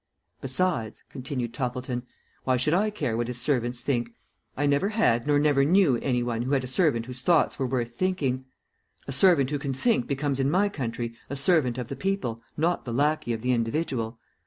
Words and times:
Besides," 0.41 1.03
continued 1.11 1.53
Toppleton, 1.53 2.01
"why 2.43 2.57
should 2.57 2.73
I 2.73 2.89
care 2.89 3.15
what 3.15 3.27
his 3.27 3.39
servants 3.39 3.81
think? 3.81 4.15
I 4.57 4.65
never 4.65 4.89
had 4.89 5.27
nor 5.27 5.39
ever 5.39 5.63
knew 5.63 5.97
any 5.97 6.23
one 6.23 6.41
who 6.41 6.53
had 6.53 6.63
a 6.63 6.65
servant 6.65 7.05
whose 7.05 7.21
thoughts 7.21 7.59
were 7.59 7.67
worth 7.67 7.91
thinking. 7.93 8.45
A 9.07 9.11
servant 9.11 9.51
who 9.51 9.59
can 9.59 9.75
think 9.75 10.07
becomes 10.07 10.39
in 10.39 10.49
my 10.49 10.69
country 10.69 11.13
a 11.29 11.35
servant 11.35 11.77
of 11.77 11.85
the 11.85 11.95
people, 11.95 12.41
not 12.57 12.83
the 12.83 12.91
lackey 12.91 13.31
of 13.31 13.43
the 13.43 13.51
individual. 13.51 14.17